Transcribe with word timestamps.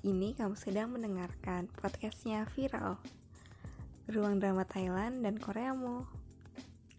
Ini 0.00 0.32
kamu 0.32 0.56
sedang 0.56 0.96
mendengarkan 0.96 1.68
podcastnya 1.76 2.48
Viral 2.56 2.96
Ruang 4.08 4.40
Drama 4.40 4.64
Thailand 4.64 5.20
dan 5.20 5.36
Koreamu. 5.36 6.08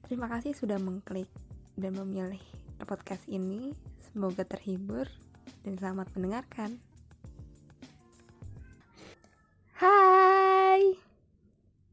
Terima 0.06 0.30
kasih 0.30 0.54
sudah 0.54 0.78
mengklik 0.78 1.26
dan 1.74 1.98
memilih 1.98 2.38
podcast 2.86 3.26
ini. 3.26 3.74
Semoga 4.06 4.46
terhibur 4.46 5.10
dan 5.66 5.82
selamat 5.82 6.14
mendengarkan. 6.14 6.78
Hai! 9.82 10.94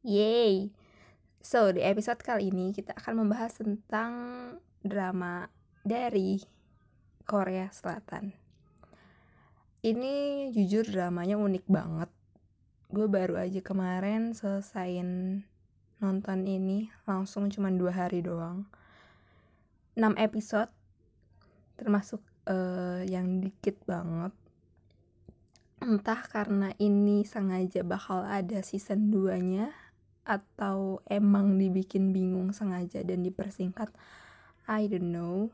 Yeay 0.05 0.77
So, 1.41 1.73
di 1.73 1.81
episode 1.89 2.21
kali 2.21 2.53
ini 2.53 2.77
kita 2.77 2.93
akan 2.93 3.25
membahas 3.25 3.57
tentang 3.57 4.13
drama 4.85 5.49
dari 5.89 6.45
Korea 7.25 7.73
Selatan 7.73 8.48
ini 9.87 10.49
jujur 10.51 10.83
dramanya 10.83 11.39
unik 11.39 11.65
banget. 11.71 12.11
Gue 12.91 13.07
baru 13.07 13.39
aja 13.39 13.61
kemarin 13.63 14.35
selesaiin 14.35 15.43
nonton 16.03 16.41
ini 16.47 16.91
langsung 17.07 17.47
cuma 17.53 17.71
dua 17.71 17.95
hari 17.95 18.23
doang. 18.25 18.67
6 19.99 20.15
episode 20.15 20.71
termasuk 21.75 22.23
uh, 22.47 23.03
yang 23.07 23.43
dikit 23.43 23.79
banget. 23.83 24.31
Entah 25.79 26.23
karena 26.27 26.75
ini 26.79 27.23
sengaja 27.23 27.83
bakal 27.83 28.23
ada 28.27 28.63
season 28.63 29.11
2 29.11 29.39
nya 29.47 29.71
atau 30.27 31.03
emang 31.07 31.59
dibikin 31.59 32.11
bingung 32.11 32.51
sengaja 32.55 33.03
dan 33.03 33.23
dipersingkat 33.27 33.91
I 34.71 34.87
don't 34.91 35.11
know. 35.11 35.51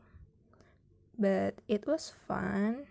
But 1.17 1.61
it 1.65 1.89
was 1.89 2.09
fun 2.13 2.89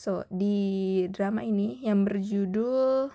So, 0.00 0.24
di 0.32 1.04
drama 1.12 1.44
ini 1.44 1.76
yang 1.84 2.08
berjudul 2.08 3.12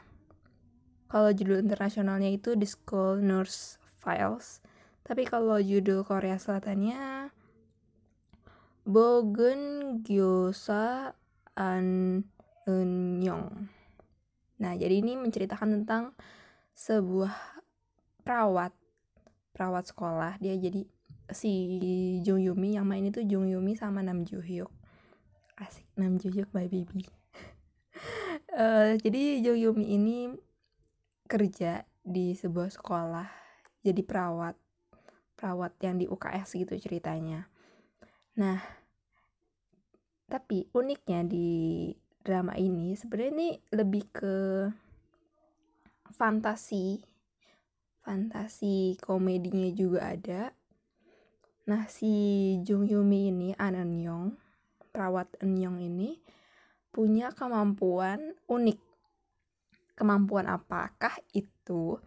kalau 1.10 1.30
judul 1.34 1.66
internasionalnya 1.66 2.30
itu 2.30 2.54
The 2.54 2.70
School 2.70 3.26
Nurse 3.26 3.82
Files. 3.98 4.62
Tapi 5.02 5.26
kalau 5.26 5.58
judul 5.58 6.06
Korea 6.06 6.38
Selatannya 6.38 7.34
Bogun 8.86 9.62
Gyosa 10.06 11.18
An 11.58 12.22
Eunyoung. 12.70 13.66
Nah, 14.62 14.74
jadi 14.78 15.02
ini 15.02 15.18
menceritakan 15.18 15.82
tentang 15.82 16.14
sebuah 16.78 17.34
perawat 18.22 18.78
perawat 19.58 19.90
sekolah. 19.90 20.38
Dia 20.38 20.54
jadi 20.62 20.86
si 21.34 21.50
Jung 22.22 22.46
Yumi 22.46 22.78
yang 22.78 22.86
main 22.86 23.10
itu 23.10 23.26
Jung 23.26 23.50
Yumi 23.50 23.74
sama 23.74 24.06
Nam 24.06 24.22
Joo 24.22 24.46
Hyuk 24.46 24.75
asik 25.56 25.88
Nam 25.96 26.20
Juyuk 26.20 26.52
my 26.52 26.68
baby 26.68 27.08
uh, 28.60 29.00
jadi 29.00 29.40
Jo 29.40 29.56
Yumi 29.56 29.96
ini 29.96 30.28
kerja 31.26 31.88
di 32.06 32.36
sebuah 32.36 32.70
sekolah 32.70 33.28
jadi 33.82 34.02
perawat 34.04 34.60
perawat 35.36 35.76
yang 35.84 36.00
di 36.00 36.08
UKS 36.08 36.58
gitu 36.58 36.74
ceritanya. 36.80 37.48
Nah 38.40 38.60
tapi 40.26 40.66
uniknya 40.74 41.22
di 41.22 41.92
drama 42.26 42.58
ini 42.58 42.98
sebenarnya 42.98 43.32
ini 43.38 43.50
lebih 43.70 44.04
ke 44.10 44.36
fantasi 46.10 47.04
fantasi 48.02 48.98
komedinya 49.02 49.70
juga 49.74 50.14
ada. 50.14 50.42
Nah 51.70 51.86
si 51.90 52.14
Jung 52.66 52.86
Yumi 52.86 53.30
ini 53.30 53.50
Anan 53.58 53.98
Yong 53.98 54.45
perawat 54.96 55.28
Enyong 55.44 55.84
ini 55.84 56.24
punya 56.96 57.36
kemampuan 57.36 58.40
unik. 58.48 58.80
Kemampuan 60.00 60.48
apakah 60.48 61.20
itu? 61.36 62.00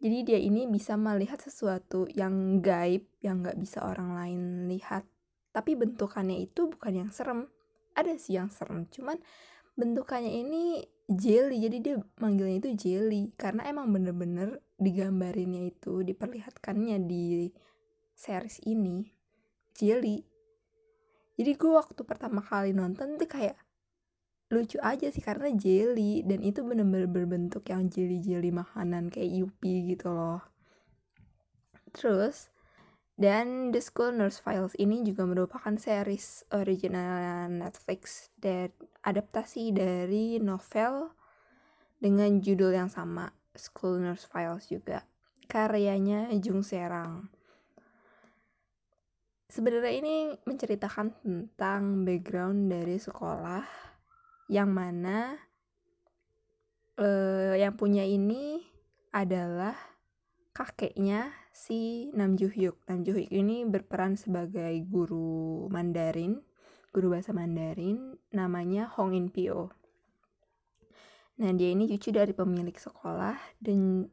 Jadi 0.00 0.18
dia 0.24 0.40
ini 0.40 0.64
bisa 0.64 0.96
melihat 0.96 1.36
sesuatu 1.36 2.08
yang 2.16 2.64
gaib 2.64 3.04
yang 3.20 3.44
nggak 3.44 3.60
bisa 3.60 3.84
orang 3.84 4.16
lain 4.16 4.40
lihat. 4.72 5.04
Tapi 5.52 5.76
bentukannya 5.76 6.40
itu 6.40 6.72
bukan 6.72 7.04
yang 7.04 7.10
serem. 7.12 7.52
Ada 7.92 8.16
sih 8.16 8.40
yang 8.40 8.48
serem, 8.48 8.88
cuman 8.88 9.20
bentukannya 9.76 10.32
ini 10.40 10.80
jelly. 11.04 11.60
Jadi 11.60 11.76
dia 11.84 11.96
manggilnya 12.16 12.64
itu 12.64 12.70
jelly 12.72 13.36
karena 13.36 13.68
emang 13.68 13.92
bener-bener 13.92 14.64
digambarinnya 14.80 15.68
itu 15.68 16.00
diperlihatkannya 16.00 16.96
di 17.04 17.52
series 18.16 18.64
ini 18.64 19.04
jelly 19.76 20.29
jadi 21.40 21.56
gue 21.56 21.72
waktu 21.72 22.04
pertama 22.04 22.44
kali 22.44 22.76
nonton 22.76 23.16
tuh 23.16 23.24
kayak 23.24 23.56
lucu 24.52 24.76
aja 24.84 25.08
sih 25.08 25.24
karena 25.24 25.48
jelly 25.56 26.20
dan 26.20 26.44
itu 26.44 26.60
bener-bener 26.60 27.08
berbentuk 27.08 27.64
yang 27.72 27.88
jelly-jelly 27.88 28.52
makanan 28.52 29.08
kayak 29.08 29.40
Yupi 29.40 29.88
gitu 29.96 30.12
loh. 30.12 30.44
Terus 31.96 32.52
dan 33.16 33.72
The 33.72 33.80
School 33.80 34.20
Nurse 34.20 34.36
Files 34.36 34.76
ini 34.76 35.00
juga 35.00 35.24
merupakan 35.24 35.72
series 35.80 36.44
original 36.52 37.48
Netflix 37.48 38.28
dan 38.36 38.76
adaptasi 39.00 39.72
dari 39.72 40.36
novel 40.44 41.16
dengan 41.96 42.44
judul 42.44 42.76
yang 42.76 42.92
sama 42.92 43.32
School 43.56 44.04
Nurse 44.04 44.28
Files 44.28 44.68
juga. 44.68 45.08
Karyanya 45.48 46.28
Jung 46.36 46.60
Serang 46.60 47.39
Sebenarnya 49.50 49.90
ini 49.98 50.16
menceritakan 50.46 51.26
tentang 51.26 52.06
background 52.06 52.70
dari 52.70 53.02
sekolah 53.02 53.66
yang 54.46 54.70
mana 54.70 55.34
uh, 56.94 57.58
yang 57.58 57.74
punya 57.74 58.06
ini 58.06 58.62
adalah 59.10 59.74
kakeknya 60.54 61.34
si 61.50 62.10
Nam 62.14 62.38
Joo. 62.38 62.78
Nam 62.86 63.02
Joo 63.02 63.18
ini 63.18 63.66
berperan 63.66 64.14
sebagai 64.14 64.86
guru 64.86 65.66
Mandarin, 65.66 66.38
guru 66.94 67.18
bahasa 67.18 67.34
Mandarin, 67.34 68.22
namanya 68.30 68.86
Hong 68.94 69.18
In 69.18 69.34
Pyo. 69.34 69.74
Nah, 71.42 71.50
dia 71.58 71.74
ini 71.74 71.90
cucu 71.90 72.14
dari 72.14 72.36
pemilik 72.36 72.76
sekolah 72.78 73.34
dan 73.58 74.06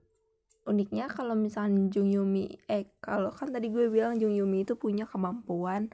uniknya 0.68 1.08
kalau 1.08 1.34
misalnya 1.34 1.88
Jung 1.88 2.12
Yumi 2.12 2.60
eh 2.68 2.92
kalau 3.00 3.32
kan 3.32 3.56
tadi 3.56 3.72
gue 3.72 3.88
bilang 3.88 4.20
Jung 4.20 4.36
Yumi 4.36 4.68
itu 4.68 4.76
punya 4.76 5.08
kemampuan 5.08 5.90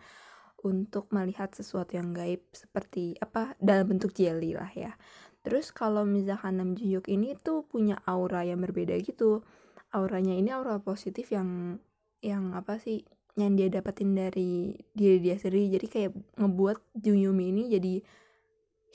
untuk 0.63 1.11
melihat 1.11 1.51
sesuatu 1.51 1.93
yang 1.99 2.15
gaib 2.15 2.41
seperti 2.55 3.19
apa 3.19 3.53
dalam 3.59 3.93
bentuk 3.93 4.15
jelly 4.15 4.55
lah 4.55 4.71
ya. 4.71 4.95
Terus 5.43 5.75
kalau 5.75 6.07
misalkan 6.07 6.55
Nam 6.57 6.71
Joo 6.73 7.03
Hyuk 7.03 7.11
ini 7.11 7.35
tuh 7.35 7.67
punya 7.67 7.99
aura 8.07 8.47
yang 8.47 8.63
berbeda 8.63 8.95
gitu. 9.03 9.43
Auranya 9.91 10.33
ini 10.33 10.49
aura 10.55 10.79
positif 10.79 11.29
yang 11.35 11.77
yang 12.23 12.55
apa 12.55 12.79
sih 12.79 13.03
yang 13.35 13.59
dia 13.59 13.67
dapetin 13.67 14.15
dari 14.15 14.71
diri 14.95 15.19
dia 15.19 15.35
sendiri. 15.35 15.67
Jadi 15.75 15.87
kayak 15.91 16.11
ngebuat 16.39 16.95
Jung 16.95 17.19
Yumi 17.19 17.51
ini 17.51 17.63
jadi 17.67 17.93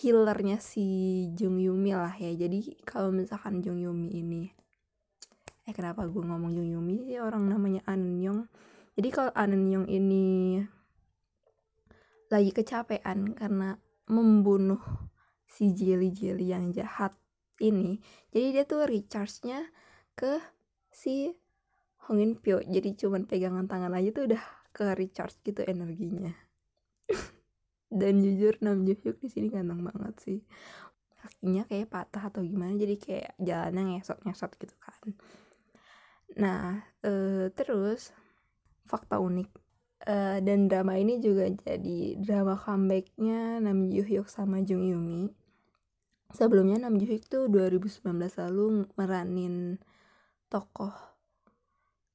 healernya 0.00 0.56
si 0.65 0.84
Jung 1.37 1.60
Yumi 1.60 1.93
lah 1.93 2.16
ya. 2.16 2.33
Jadi 2.33 2.81
kalau 2.89 3.12
misalkan 3.12 3.60
Jung 3.60 3.77
Yumi 3.77 4.09
ini 4.16 4.49
eh 5.68 5.74
kenapa 5.76 6.08
gue 6.08 6.24
ngomong 6.24 6.56
Jung 6.56 6.80
Yumi 6.80 7.04
sih 7.04 7.20
orang 7.20 7.44
namanya 7.44 7.84
An 7.84 8.16
jadi 8.96 9.08
kalau 9.12 9.32
An 9.36 9.52
Yong 9.52 9.84
ini 9.84 10.64
lagi 12.32 12.50
kecapean 12.56 13.36
karena 13.36 13.76
membunuh 14.08 14.80
si 15.44 15.76
Jelly 15.76 16.08
Jelly 16.16 16.56
yang 16.56 16.72
jahat 16.72 17.12
ini 17.60 18.00
jadi 18.32 18.56
dia 18.56 18.64
tuh 18.64 18.88
recharge-nya 18.88 19.68
ke 20.16 20.40
si 20.88 21.36
Hongin 22.08 22.40
Pyo. 22.40 22.64
Jadi 22.64 22.96
cuman 22.96 23.28
pegangan 23.28 23.68
tangan 23.68 23.92
aja 23.92 24.08
tuh 24.16 24.32
udah 24.32 24.42
ke 24.72 24.96
recharge 24.96 25.36
gitu 25.44 25.60
energinya. 25.68 26.32
Dan 28.00 28.24
jujur 28.24 28.56
Nam 28.64 28.88
Joo 28.88 29.12
di 29.12 29.28
sini 29.28 29.53
ganteng 29.53 29.84
banget 29.84 30.14
sih. 30.24 30.41
Kakinya 31.21 31.68
kayak 31.68 31.92
patah 31.92 32.32
atau 32.32 32.41
gimana 32.41 32.72
jadi 32.78 32.97
kayak 32.97 33.30
jalannya 33.42 34.00
ngesot 34.00 34.22
ngesot 34.24 34.54
gitu 34.56 34.74
kan 34.78 35.18
Nah, 36.36 36.84
uh, 37.07 37.48
terus 37.57 38.13
fakta 38.84 39.16
unik. 39.16 39.48
Uh, 40.09 40.39
dan 40.45 40.71
drama 40.71 40.95
ini 40.95 41.19
juga 41.19 41.51
jadi 41.51 42.15
drama 42.22 42.54
comebacknya 42.54 43.59
Nam 43.59 43.91
Joo 43.91 44.04
Hyuk 44.04 44.28
sama 44.28 44.60
Jung 44.60 44.84
Yumi. 44.84 45.33
Sebelumnya 46.34 46.84
Nam 46.84 47.01
Joo 47.01 47.16
Hyuk 47.16 47.25
tuh 47.27 47.48
2019 47.48 48.04
lalu 48.45 48.84
meranin 48.95 49.80
tokoh 50.53 50.95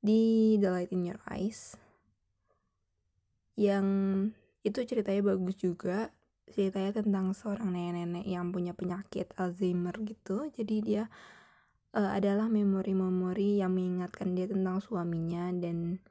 di 0.03 0.55
The 0.61 0.69
Light 0.69 0.91
in 0.93 1.07
Your 1.07 1.19
Eyes 1.27 1.75
yang 3.53 3.85
itu 4.65 4.79
ceritanya 4.85 5.33
bagus 5.33 5.55
juga. 5.59 6.09
Ceritanya 6.43 7.01
tentang 7.01 7.31
seorang 7.33 7.71
nenek-nenek 7.71 8.27
yang 8.27 8.51
punya 8.51 8.75
penyakit 8.75 9.31
Alzheimer 9.39 9.95
gitu. 10.03 10.51
Jadi 10.51 10.75
dia 10.83 11.03
uh, 11.93 12.11
adalah 12.13 12.49
memori-memori 12.49 13.61
yang 13.61 13.77
mengingatkan 13.77 14.35
dia 14.35 14.49
tentang 14.49 14.81
suaminya. 14.81 15.49
Dan 15.53 16.01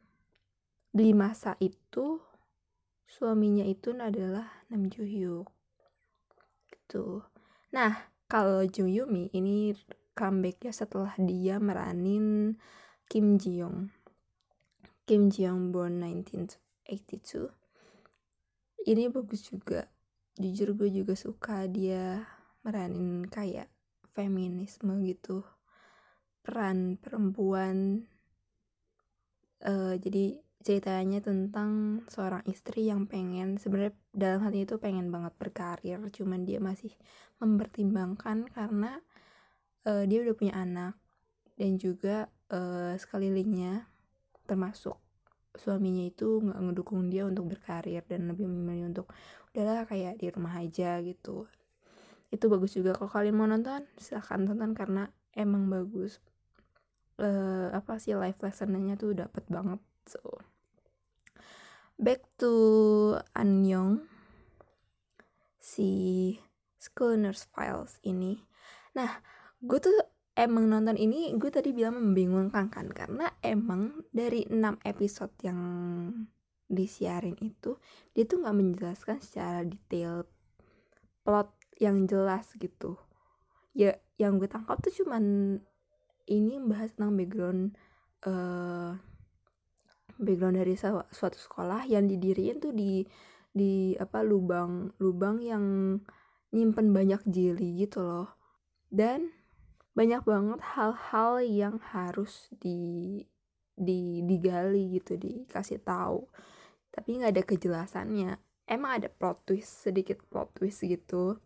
di 0.95 1.11
masa 1.13 1.59
itu 1.59 2.23
suaminya 3.07 3.67
itu 3.67 3.93
adalah 3.95 4.65
Nam 4.71 4.89
Joo 4.89 5.05
Hyuk. 5.05 5.47
Gitu. 6.71 7.27
Nah 7.75 8.09
kalau 8.31 8.65
Jung 8.65 8.89
Yumi 8.89 9.29
ini 9.37 9.77
comebacknya 10.17 10.73
setelah 10.73 11.13
dia 11.21 11.61
meranin 11.61 12.57
Kim 13.09 13.37
Ji 13.37 13.61
Young 13.61 13.93
Kim 15.05 15.29
Ji 15.29 15.45
Young 15.45 15.73
born 15.73 16.01
1982 16.01 17.63
ini 18.83 19.07
bagus 19.07 19.47
juga. 19.47 19.87
Jujur 20.35 20.75
gue 20.75 20.91
juga 20.91 21.15
suka 21.15 21.71
dia 21.71 22.27
meranin 22.67 23.29
kayak 23.29 23.71
feminisme 24.11 24.99
gitu 25.07 25.47
peran 26.43 26.99
perempuan 26.99 28.07
uh, 29.63 29.95
jadi 29.97 30.39
ceritanya 30.63 31.19
tentang 31.19 32.03
seorang 32.07 32.47
istri 32.47 32.87
yang 32.87 33.11
pengen 33.11 33.59
sebenarnya 33.59 33.95
dalam 34.15 34.47
hati 34.47 34.63
itu 34.63 34.79
pengen 34.79 35.11
banget 35.11 35.35
berkarir 35.35 35.99
cuman 36.15 36.47
dia 36.47 36.63
masih 36.63 36.95
mempertimbangkan 37.43 38.47
karena 38.47 39.03
uh, 39.87 40.07
dia 40.07 40.23
udah 40.23 40.35
punya 40.39 40.55
anak 40.55 40.95
dan 41.59 41.79
juga 41.79 42.31
uh, 42.55 42.95
sekelilingnya 42.95 43.91
termasuk 44.47 44.99
suaminya 45.53 46.07
itu 46.09 46.41
nggak 46.41 46.59
ngedukung 46.59 47.13
dia 47.13 47.29
untuk 47.29 47.53
berkarir 47.53 48.01
dan 48.09 48.31
lebih 48.31 48.49
memilih 48.49 48.89
untuk 48.89 49.07
udahlah 49.53 49.85
kayak 49.85 50.17
di 50.17 50.33
rumah 50.33 50.57
aja 50.57 50.97
gitu. 51.05 51.45
Itu 52.33 52.49
bagus 52.49 52.73
juga. 52.73 52.97
Kalau 52.97 53.13
kalian 53.13 53.37
mau 53.37 53.45
nonton 53.45 53.85
silahkan 54.01 54.49
tonton 54.49 54.73
karena 54.73 55.13
emang 55.37 55.69
bagus 55.69 56.25
uh, 57.23 57.71
apa 57.71 58.03
sih 58.03 58.19
life 58.19 58.43
lessonnya 58.43 58.99
tuh 58.99 59.15
dapet 59.15 59.47
banget 59.47 59.79
so. 60.05 60.21
Back 62.03 62.27
to 62.43 62.53
Anyong 63.39 64.11
si 65.63 65.91
School 66.83 67.23
Nurse 67.23 67.47
Files 67.55 68.03
ini. 68.03 68.43
Nah 68.99 69.23
gue 69.63 69.79
tuh 69.79 69.95
emang 70.35 70.67
nonton 70.67 70.99
ini 70.99 71.31
gue 71.39 71.51
tadi 71.55 71.71
bilang 71.71 72.03
membingungkan 72.03 72.67
kan 72.75 72.91
karena 72.91 73.31
emang 73.45 74.03
dari 74.11 74.43
6 74.51 74.83
episode 74.83 75.31
yang 75.47 75.61
disiarin 76.73 77.37
itu 77.45 77.77
dia 78.17 78.25
tuh 78.25 78.41
nggak 78.43 78.57
menjelaskan 78.57 79.21
secara 79.21 79.63
detail 79.63 80.27
plot 81.23 81.55
yang 81.79 82.11
jelas 82.11 82.51
gitu. 82.59 82.99
Ya 83.79 84.03
yang 84.19 84.43
gue 84.43 84.51
tangkap 84.51 84.83
tuh 84.83 84.91
cuman 84.91 85.25
ini 86.27 86.59
membahas 86.59 86.95
tentang 86.95 87.19
background 87.19 87.63
uh, 88.27 88.95
background 90.23 90.57
dari 90.61 90.75
suatu 90.79 91.39
sekolah 91.39 91.89
yang 91.91 92.07
didiriin 92.07 92.63
tuh 92.63 92.71
di 92.71 93.03
di 93.53 93.93
apa 94.01 94.25
lubang 94.25 94.97
lubang 94.97 95.43
yang 95.45 95.65
nyimpen 96.53 96.93
banyak 96.93 97.21
jeli 97.29 97.85
gitu 97.85 98.05
loh. 98.05 98.31
Dan 98.93 99.33
banyak 99.93 100.25
banget 100.25 100.61
hal-hal 100.77 101.41
yang 101.45 101.77
harus 101.93 102.49
di 102.53 103.21
di 103.73 104.21
digali 104.25 105.01
gitu 105.01 105.17
dikasih 105.17 105.81
tahu. 105.81 106.29
Tapi 106.93 107.09
nggak 107.21 107.33
ada 107.33 107.43
kejelasannya. 107.45 108.31
Emang 108.69 109.01
ada 109.01 109.09
plot 109.09 109.49
twist 109.49 109.85
sedikit 109.89 110.21
plot 110.29 110.53
twist 110.57 110.85
gitu. 110.85 111.41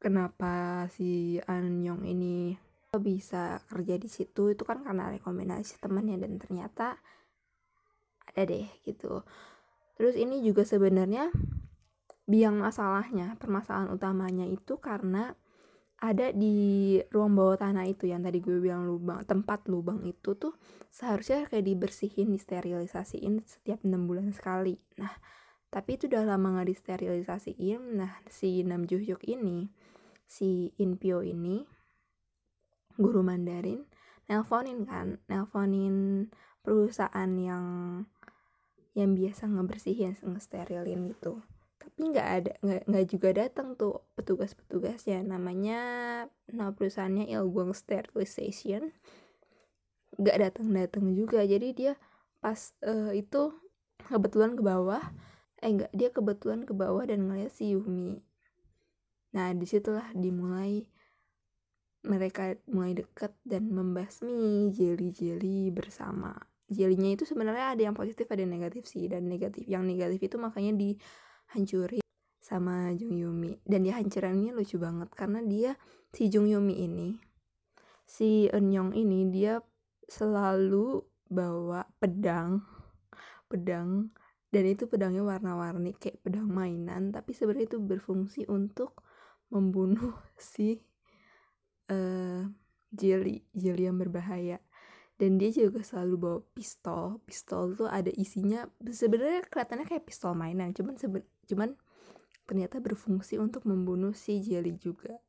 Kenapa 0.00 0.84
si 0.88 1.36
An 1.44 1.84
Yong 1.84 2.08
ini 2.08 2.56
bisa 2.98 3.62
kerja 3.70 3.94
di 3.94 4.10
situ 4.10 4.50
itu 4.50 4.66
kan 4.66 4.82
karena 4.82 5.14
rekomendasi 5.14 5.78
temannya 5.78 6.18
dan 6.18 6.42
ternyata 6.42 6.98
ada 8.26 8.42
deh 8.42 8.66
gitu. 8.82 9.22
Terus 9.94 10.18
ini 10.18 10.42
juga 10.42 10.66
sebenarnya 10.66 11.30
biang 12.26 12.58
masalahnya 12.58 13.38
permasalahan 13.38 13.94
utamanya 13.94 14.46
itu 14.46 14.82
karena 14.82 15.38
ada 16.00 16.32
di 16.32 16.96
ruang 17.12 17.36
bawah 17.36 17.60
tanah 17.60 17.84
itu 17.86 18.08
yang 18.08 18.24
tadi 18.24 18.40
gue 18.40 18.56
bilang 18.58 18.88
lubang 18.88 19.20
tempat 19.28 19.68
lubang 19.68 20.00
itu 20.08 20.32
tuh 20.34 20.56
seharusnya 20.88 21.44
kayak 21.46 21.68
dibersihin 21.68 22.32
disterilisasiin 22.32 23.44
setiap 23.44 23.84
enam 23.84 24.08
bulan 24.08 24.32
sekali. 24.32 24.80
Nah 24.98 25.12
tapi 25.70 26.00
itu 26.00 26.10
udah 26.10 26.26
lama 26.26 26.58
nggak 26.58 26.74
disterilisasiin. 26.74 28.00
Nah 28.00 28.18
si 28.26 28.64
Nam 28.66 28.88
Juhyuk 28.88 29.22
ini 29.28 29.68
si 30.24 30.72
Inpyo 30.80 31.20
ini 31.22 31.79
guru 32.98 33.22
Mandarin 33.22 33.86
nelponin 34.30 34.86
kan 34.86 35.18
nelponin 35.26 36.30
perusahaan 36.62 37.30
yang 37.34 37.66
yang 38.94 39.18
biasa 39.18 39.50
ngebersihin 39.50 40.14
ngesterilin 40.22 41.10
gitu. 41.10 41.42
Tapi 41.82 42.00
nggak 42.14 42.28
ada 42.28 42.52
nggak 42.62 42.82
nggak 42.86 43.06
juga 43.10 43.28
datang 43.34 43.74
tuh 43.74 44.06
petugas-petugas 44.14 45.02
ya 45.08 45.18
namanya 45.26 45.80
nama 46.46 46.70
perusahaannya 46.70 47.26
Ilguang 47.26 47.74
Sterilization. 47.74 48.94
Nggak 50.14 50.36
datang-datang 50.50 51.10
juga. 51.14 51.42
Jadi 51.42 51.74
dia 51.74 51.92
pas 52.38 52.74
uh, 52.86 53.10
itu 53.14 53.50
kebetulan 54.06 54.54
ke 54.54 54.62
bawah 54.62 55.02
eh 55.60 55.68
enggak 55.68 55.92
dia 55.92 56.08
kebetulan 56.08 56.64
ke 56.64 56.72
bawah 56.72 57.04
dan 57.04 57.26
ngeliat 57.28 57.52
si 57.52 57.76
Yumi. 57.76 58.22
Nah 59.36 59.54
di 59.54 59.66
situlah 59.68 60.10
dimulai 60.16 60.89
mereka 62.06 62.56
mulai 62.70 62.96
deket 62.96 63.36
dan 63.44 63.68
membasmi 63.70 64.72
jeli-jeli 64.72 65.68
bersama. 65.74 66.32
Jelinya 66.70 67.12
itu 67.12 67.26
sebenarnya 67.26 67.74
ada 67.74 67.82
yang 67.90 67.96
positif 67.98 68.30
ada 68.30 68.40
yang 68.46 68.54
negatif 68.54 68.86
sih. 68.86 69.10
Dan 69.10 69.26
negatif 69.26 69.66
yang 69.66 69.84
negatif 69.84 70.20
itu 70.22 70.36
makanya 70.38 70.72
di 70.76 70.96
hancurin 71.52 72.04
sama 72.40 72.94
Jung 72.96 73.18
Yumi. 73.18 73.60
Dan 73.66 73.84
dia 73.84 73.98
hancurannya 73.98 74.54
lucu 74.54 74.80
banget 74.80 75.10
karena 75.12 75.44
dia 75.44 75.76
si 76.14 76.30
Jung 76.30 76.46
Yumi 76.46 76.74
ini 76.86 77.10
si 78.10 78.50
Eun 78.50 78.74
ini 78.90 79.30
dia 79.30 79.62
selalu 80.10 81.06
bawa 81.30 81.86
pedang 82.02 82.58
pedang. 83.50 84.14
Dan 84.50 84.64
itu 84.66 84.86
pedangnya 84.86 85.26
warna-warni 85.26 85.94
kayak 85.98 86.22
pedang 86.22 86.46
mainan. 86.46 87.10
Tapi 87.10 87.34
sebenarnya 87.34 87.74
itu 87.74 87.78
berfungsi 87.82 88.46
untuk 88.46 89.02
membunuh 89.50 90.14
si 90.38 90.78
uh, 91.90 92.46
jelly 92.94 93.42
jelly 93.52 93.90
yang 93.90 93.98
berbahaya. 93.98 94.62
Dan 95.20 95.36
dia 95.36 95.52
juga 95.52 95.84
selalu 95.84 96.14
bawa 96.16 96.38
pistol. 96.56 97.20
Pistol 97.28 97.76
tuh 97.76 97.90
ada 97.90 98.08
isinya 98.16 98.64
sebenarnya 98.80 99.44
kelihatannya 99.52 99.84
kayak 99.84 100.08
pistol 100.08 100.32
mainan 100.32 100.72
cuman 100.72 100.96
seben 100.96 101.28
cuman 101.44 101.76
ternyata 102.48 102.80
berfungsi 102.80 103.36
untuk 103.36 103.68
membunuh 103.68 104.16
si 104.16 104.40
jelly 104.40 104.80
juga. 104.80 105.20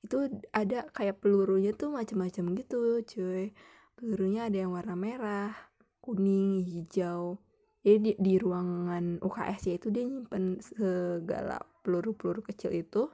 Itu 0.00 0.32
ada 0.52 0.88
kayak 0.96 1.20
pelurunya 1.20 1.76
tuh 1.76 1.92
macam-macam 1.92 2.44
gitu 2.56 3.04
cuy. 3.04 3.52
Pelurunya 3.94 4.48
ada 4.48 4.64
yang 4.64 4.72
warna 4.72 4.96
merah 4.96 5.52
kuning 6.00 6.64
hijau. 6.64 7.40
Jadi 7.84 7.98
di, 8.00 8.12
di 8.16 8.34
ruangan 8.40 9.20
UKS 9.20 9.60
ya 9.68 9.74
itu 9.76 9.92
dia 9.92 10.08
nyimpen 10.08 10.56
segala 10.64 11.60
peluru-peluru 11.84 12.40
kecil 12.48 12.72
itu 12.72 13.12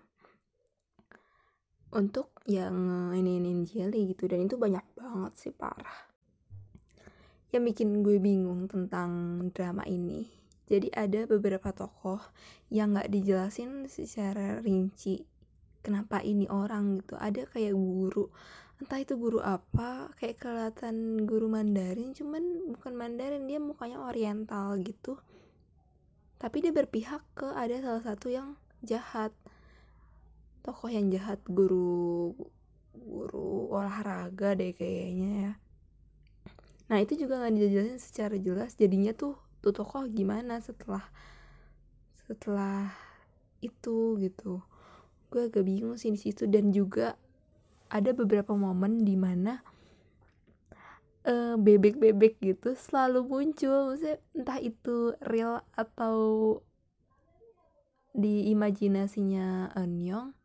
untuk 1.91 2.31
yang 2.47 3.11
ini 3.15 3.43
ini 3.43 3.67
jelly 3.67 4.15
gitu. 4.15 4.31
Dan 4.31 4.47
itu 4.47 4.55
banyak 4.55 4.85
banget 4.95 5.33
sih 5.39 5.55
parah. 5.55 6.11
Yang 7.51 7.63
bikin 7.75 8.07
gue 8.07 8.17
bingung 8.23 8.71
tentang 8.71 9.43
drama 9.51 9.83
ini. 9.87 10.31
Jadi 10.71 10.87
ada 10.95 11.27
beberapa 11.27 11.75
tokoh 11.75 12.23
yang 12.71 12.95
nggak 12.95 13.11
dijelasin 13.11 13.91
secara 13.91 14.63
rinci 14.63 15.27
kenapa 15.83 16.23
ini 16.23 16.47
orang 16.47 17.03
gitu. 17.03 17.19
Ada 17.19 17.51
kayak 17.51 17.75
guru. 17.75 18.31
Entah 18.81 19.03
itu 19.03 19.19
guru 19.19 19.43
apa 19.43 20.15
kayak 20.17 20.41
kelihatan 20.41 21.27
guru 21.29 21.53
Mandarin 21.53 22.17
cuman 22.17 22.73
bukan 22.73 22.95
Mandarin 22.97 23.45
dia 23.51 23.59
mukanya 23.59 23.99
Oriental 24.07 24.79
gitu. 24.81 25.19
Tapi 26.41 26.65
dia 26.65 26.73
berpihak 26.73 27.21
ke 27.37 27.51
ada 27.53 27.77
salah 27.83 28.01
satu 28.01 28.33
yang 28.33 28.57
jahat 28.81 29.35
tokoh 30.61 30.89
yang 30.93 31.09
jahat 31.09 31.41
guru 31.49 32.37
guru 32.95 33.73
olahraga 33.73 34.55
deh 34.57 34.77
kayaknya 34.77 35.31
ya. 35.31 35.53
Nah 36.91 36.99
itu 36.99 37.17
juga 37.17 37.39
nggak 37.41 37.55
dijelasin 37.55 38.01
secara 38.03 38.37
jelas 38.37 38.75
jadinya 38.77 39.15
tuh 39.15 39.39
tuh 39.61 39.73
tokoh 39.73 40.09
gimana 40.11 40.59
setelah 40.61 41.05
setelah 42.27 42.93
itu 43.65 44.19
gitu. 44.21 44.61
Gue 45.31 45.47
agak 45.47 45.63
bingung 45.63 45.95
sih 45.95 46.11
di 46.11 46.19
situ 46.19 46.51
dan 46.51 46.75
juga 46.75 47.15
ada 47.91 48.11
beberapa 48.15 48.55
momen 48.55 49.03
di 49.03 49.15
mana 49.15 49.63
uh, 51.27 51.55
bebek-bebek 51.59 52.39
gitu 52.41 52.75
selalu 52.79 53.27
muncul 53.27 53.93
maksudnya 53.93 54.19
entah 54.35 54.59
itu 54.63 55.15
real 55.23 55.63
atau 55.75 56.19
di 58.11 58.51
imajinasinya 58.51 59.71
Enyong 59.79 60.40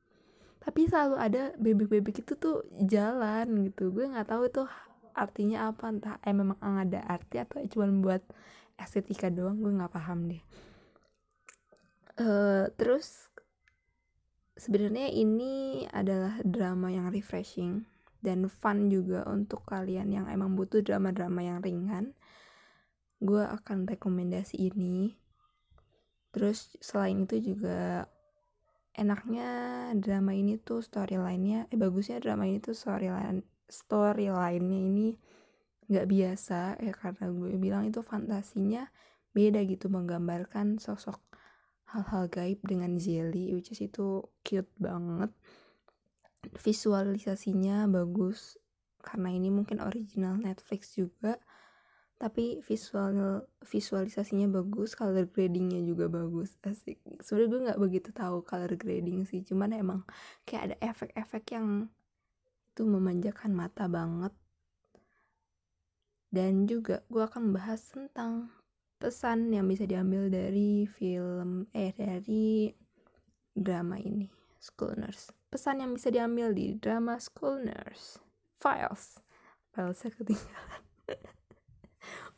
tapi 0.65 0.89
selalu 0.89 1.15
ada 1.21 1.53
bebek-bebek 1.61 2.25
itu 2.25 2.33
tuh 2.33 2.65
jalan 2.81 3.69
gitu. 3.69 3.93
Gue 3.93 4.09
nggak 4.09 4.33
tahu 4.33 4.49
itu 4.49 4.65
artinya 5.13 5.69
apa. 5.69 5.93
Entah 5.93 6.17
eh 6.25 6.33
memang 6.33 6.57
ada 6.57 7.05
arti 7.05 7.37
atau 7.37 7.61
cuma 7.69 7.85
buat 8.01 8.25
estetika 8.81 9.29
doang 9.29 9.61
gue 9.61 9.69
nggak 9.69 9.93
paham 9.93 10.25
deh. 10.25 10.41
Uh, 12.17 12.65
terus 12.81 13.29
sebenarnya 14.57 15.11
ini 15.13 15.85
adalah 15.93 16.41
drama 16.41 16.89
yang 16.89 17.13
refreshing 17.13 17.85
dan 18.25 18.49
fun 18.49 18.89
juga 18.89 19.21
untuk 19.29 19.67
kalian 19.69 20.09
yang 20.09 20.25
emang 20.25 20.57
butuh 20.57 20.81
drama-drama 20.81 21.45
yang 21.45 21.61
ringan. 21.61 22.17
Gue 23.21 23.45
akan 23.45 23.85
rekomendasi 23.85 24.73
ini. 24.73 25.13
Terus 26.33 26.73
selain 26.81 27.29
itu 27.29 27.53
juga 27.53 28.09
enaknya 28.95 29.49
drama 29.99 30.31
ini 30.31 30.55
tuh 30.55 30.79
storylinenya 30.79 31.67
eh 31.67 31.77
bagusnya 31.79 32.23
drama 32.23 32.47
ini 32.47 32.63
tuh 32.63 32.75
storyline 32.75 33.43
storylinenya 33.67 34.79
ini 34.79 35.09
nggak 35.85 36.07
biasa 36.09 36.81
ya 36.81 36.93
karena 36.95 37.29
gue 37.29 37.59
bilang 37.61 37.83
itu 37.85 38.01
fantasinya 38.01 38.89
beda 39.35 39.61
gitu 39.67 39.91
menggambarkan 39.91 40.79
sosok 40.79 41.19
hal-hal 41.91 42.25
gaib 42.31 42.59
dengan 42.65 42.97
jelly 42.97 43.53
which 43.53 43.69
is 43.69 43.83
itu 43.83 44.25
cute 44.41 44.71
banget. 44.81 45.29
Visualisasinya 46.55 47.85
bagus 47.89 48.57
karena 49.05 49.29
ini 49.33 49.53
mungkin 49.53 49.83
original 49.83 50.39
Netflix 50.41 50.97
juga 50.97 51.37
tapi 52.15 52.63
visual 52.63 53.43
visualisasinya 53.59 54.47
bagus 54.47 54.95
color 54.95 55.27
gradingnya 55.27 55.83
juga 55.83 56.07
bagus. 56.07 56.55
Asik. 56.63 57.03
Sebenarnya 57.19 57.49
gue 57.51 57.61
nggak 57.67 57.81
begitu 57.81 58.09
tahu 58.15 58.39
color 58.47 58.71
grading 58.79 59.27
sih 59.27 59.43
cuman 59.43 59.75
emang 59.75 60.01
kayak 60.47 60.71
ada 60.71 60.75
efek-efek 60.79 61.43
yang 61.51 61.91
itu 62.71 62.83
memanjakan 62.87 63.51
mata 63.51 63.91
banget. 63.91 64.31
Dan 66.31 66.67
juga 66.67 67.03
gue 67.11 67.23
akan 67.23 67.51
bahas 67.55 67.83
tentang 67.91 68.51
pesan 68.99 69.51
yang 69.51 69.67
bisa 69.67 69.83
diambil 69.83 70.31
dari 70.31 70.87
film 70.87 71.67
eh 71.75 71.91
dari 71.91 72.71
drama 73.51 73.99
ini 73.99 74.31
School 74.59 74.95
Nurse. 74.99 75.35
Pesan 75.51 75.83
yang 75.83 75.91
bisa 75.95 76.11
diambil 76.11 76.55
di 76.55 76.79
drama 76.79 77.19
School 77.19 77.63
Nurse. 77.63 78.19
Files. 78.55 79.19
Filesnya 79.75 80.11
ketinggalan 80.15 80.83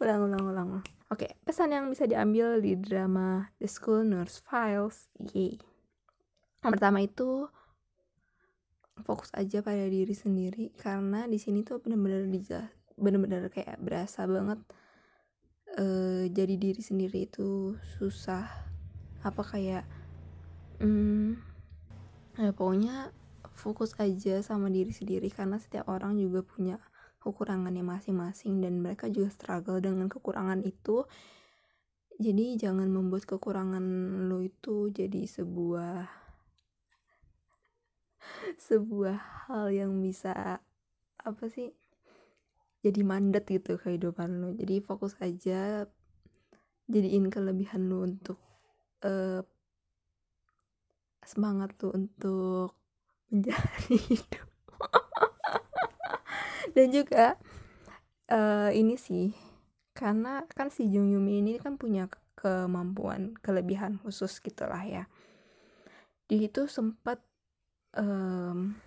ulang 0.02 0.28
ulang 0.28 0.44
ulang. 0.46 0.70
Oke 1.08 1.40
pesan 1.48 1.72
yang 1.72 1.88
bisa 1.88 2.04
diambil 2.06 2.60
di 2.60 2.76
drama 2.76 3.50
The 3.62 3.70
School 3.70 4.08
Nurse 4.08 4.40
Files. 4.44 5.08
Yay 5.34 5.58
yang 6.68 6.74
pertama 6.74 7.00
itu 7.00 7.46
fokus 9.06 9.30
aja 9.38 9.62
pada 9.62 9.86
diri 9.86 10.12
sendiri. 10.12 10.74
Karena 10.76 11.30
di 11.30 11.38
sini 11.38 11.62
tuh 11.62 11.82
bener-bener 11.82 12.26
dijelas 12.28 12.68
bener-bener 12.98 13.46
kayak 13.54 13.78
berasa 13.78 14.26
banget 14.26 14.58
uh, 15.78 16.26
jadi 16.28 16.56
diri 16.58 16.82
sendiri 16.82 17.30
itu 17.30 17.78
susah. 17.96 18.50
Apa 19.22 19.46
kayak 19.46 19.86
hmm, 20.82 21.38
ya 22.42 22.52
pokoknya 22.54 23.14
fokus 23.54 23.94
aja 24.02 24.42
sama 24.42 24.74
diri 24.74 24.92
sendiri. 24.92 25.30
Karena 25.30 25.62
setiap 25.62 25.88
orang 25.88 26.18
juga 26.18 26.42
punya 26.42 26.82
kekurangannya 27.22 27.84
masing-masing 27.84 28.62
dan 28.64 28.80
mereka 28.80 29.10
juga 29.10 29.34
struggle 29.34 29.82
dengan 29.82 30.08
kekurangan 30.08 30.64
itu. 30.64 31.06
Jadi 32.18 32.58
jangan 32.58 32.90
membuat 32.90 33.30
kekurangan 33.30 33.84
lo 34.26 34.42
itu 34.42 34.90
jadi 34.90 35.30
sebuah 35.30 36.10
sebuah 38.68 39.18
hal 39.48 39.70
yang 39.70 40.02
bisa 40.02 40.62
apa 41.22 41.46
sih 41.52 41.76
jadi 42.82 43.02
mandat 43.06 43.46
gitu 43.46 43.78
kehidupan 43.78 44.42
lo. 44.42 44.50
Jadi 44.58 44.82
fokus 44.82 45.14
aja 45.22 45.86
jadiin 46.88 47.28
kelebihan 47.28 47.92
lo 47.92 48.08
untuk 48.08 48.40
uh, 49.04 49.44
semangat 51.28 51.76
tuh 51.76 51.92
untuk 51.92 52.72
menjalani 53.30 53.98
hidup 54.08 54.47
dan 56.78 56.94
juga 56.94 57.42
uh, 58.30 58.70
ini 58.70 59.02
sih 59.02 59.34
karena 59.98 60.46
kan 60.54 60.70
si 60.70 60.86
Jung 60.94 61.10
Yumi 61.10 61.42
ini 61.42 61.58
kan 61.58 61.82
punya 61.82 62.06
kemampuan 62.38 63.34
kelebihan 63.42 63.98
khusus 63.98 64.38
gitulah 64.38 64.86
ya. 64.86 65.10
Dia 66.30 66.46
itu 66.46 66.70
sempat 66.70 67.18
um, 67.98 68.78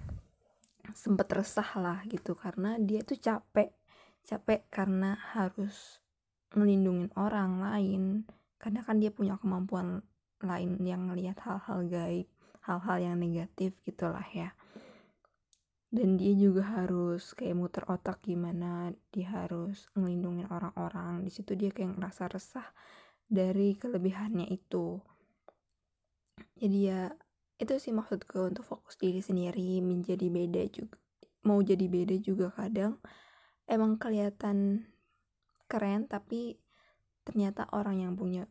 sempat 0.95 1.27
resah 1.35 1.67
lah 1.83 1.99
gitu 2.07 2.39
karena 2.39 2.79
dia 2.79 3.03
tuh 3.03 3.19
capek 3.19 3.75
capek 4.23 4.71
karena 4.71 5.19
harus 5.35 5.99
melindungi 6.55 7.11
orang 7.19 7.59
lain. 7.59 8.23
Karena 8.63 8.87
kan 8.87 9.03
dia 9.03 9.11
punya 9.11 9.35
kemampuan 9.43 10.07
lain 10.47 10.79
yang 10.87 11.11
melihat 11.11 11.43
hal-hal 11.43 11.91
gaib 11.91 12.31
hal-hal 12.71 12.97
yang 13.03 13.17
negatif 13.19 13.81
gitulah 13.83 14.25
ya 14.31 14.53
dan 15.91 16.15
dia 16.15 16.33
juga 16.39 16.63
harus 16.79 17.35
kayak 17.35 17.59
muter 17.59 17.83
otak 17.91 18.23
gimana 18.23 18.95
dia 19.11 19.27
harus 19.43 19.91
ngelindungin 19.99 20.47
orang-orang 20.47 21.27
di 21.27 21.31
situ 21.35 21.59
dia 21.59 21.75
kayak 21.75 21.99
ngerasa 21.99 22.31
resah 22.31 22.69
dari 23.27 23.75
kelebihannya 23.75 24.47
itu 24.51 25.03
jadi 26.55 26.79
ya 26.79 27.03
itu 27.59 27.75
sih 27.77 27.91
maksudku 27.91 28.55
untuk 28.55 28.65
fokus 28.65 28.97
diri 28.97 29.19
sendiri 29.19 29.83
menjadi 29.83 30.31
beda 30.31 30.63
juga 30.71 30.97
mau 31.43 31.59
jadi 31.59 31.87
beda 31.91 32.17
juga 32.23 32.55
kadang 32.55 33.03
emang 33.67 33.99
kelihatan 33.99 34.87
keren 35.67 36.07
tapi 36.07 36.59
ternyata 37.27 37.67
orang 37.75 38.03
yang 38.03 38.15
punya 38.15 38.47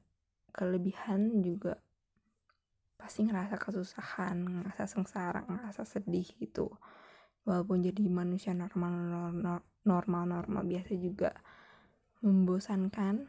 kelebihan 0.51 1.39
juga 1.39 1.79
pasti 3.00 3.24
ngerasa 3.24 3.55
kesusahan, 3.55 4.38
ngerasa 4.43 4.84
sengsara, 4.91 5.48
ngerasa 5.48 5.88
sedih 5.88 6.27
gitu. 6.36 6.67
Walaupun 7.50 7.82
jadi 7.82 8.06
manusia 8.06 8.53
normal 8.53 9.34
normal 9.82 10.24
normal 10.29 10.63
biasa 10.70 10.94
juga 10.94 11.34
membosankan. 12.22 13.25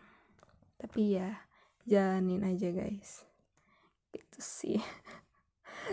Tapi 0.77 1.01
ya 1.17 1.41
jalanin 1.89 2.45
aja 2.45 2.69
guys. 2.69 3.25
Gitu 4.13 4.41
sih. 4.41 4.81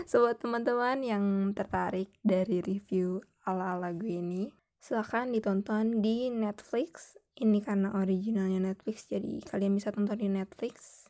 So 0.04 0.22
buat 0.22 0.38
teman-teman 0.38 1.00
yang 1.00 1.24
tertarik 1.56 2.12
dari 2.20 2.60
review 2.60 3.24
ala-ala 3.48 3.90
gue 3.96 4.20
ini, 4.20 4.52
silahkan 4.78 5.32
ditonton 5.32 6.04
di 6.04 6.28
Netflix. 6.28 7.16
Ini 7.34 7.64
karena 7.64 7.96
originalnya 7.96 8.62
Netflix, 8.62 9.08
jadi 9.08 9.42
kalian 9.42 9.74
bisa 9.74 9.90
tonton 9.90 10.20
di 10.20 10.28
Netflix 10.28 11.08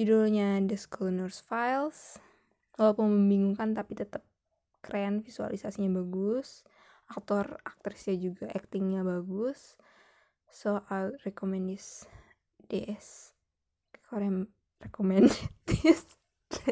Judulnya 0.00 0.64
The 0.64 0.80
School 0.80 1.20
Files. 1.28 2.16
Walaupun 2.80 3.12
membingungkan 3.12 3.76
tapi 3.76 3.92
tetap 3.92 4.24
keren, 4.80 5.22
visualisasinya 5.24 5.92
bagus. 6.00 6.64
Aktor 7.10 7.58
aktrisnya 7.64 8.16
juga 8.18 8.46
actingnya 8.50 9.04
bagus. 9.06 9.78
So 10.50 10.82
I 10.90 11.14
recommend 11.22 11.70
this 11.70 12.04
this 12.66 13.30
recommend 14.80 15.30
this 15.66 16.04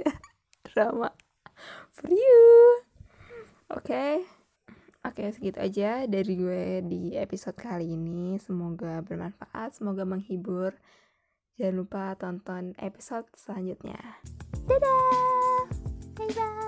drama 0.66 1.14
for 1.92 2.10
you. 2.10 2.82
Oke. 3.70 3.84
Okay. 3.84 4.12
Oke, 5.06 5.24
okay, 5.24 5.28
segitu 5.30 5.58
aja 5.62 6.04
dari 6.10 6.34
gue 6.34 6.82
di 6.84 7.14
episode 7.14 7.54
kali 7.54 7.94
ini. 7.94 8.34
Semoga 8.42 8.98
bermanfaat, 8.98 9.78
semoga 9.78 10.02
menghibur. 10.02 10.74
Jangan 11.54 11.74
lupa 11.78 12.04
tonton 12.18 12.74
episode 12.82 13.30
selanjutnya. 13.38 13.98
Dadah! 14.66 15.70
Bye-bye! 16.18 16.67